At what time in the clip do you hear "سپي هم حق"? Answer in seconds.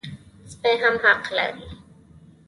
0.51-1.23